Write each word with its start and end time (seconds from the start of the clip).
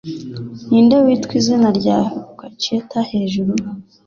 ninde 0.69 0.95
witwa 1.05 1.33
izina 1.39 1.69
rya 1.79 1.97
Acquacheta 2.21 2.97
hejuru 3.11 3.53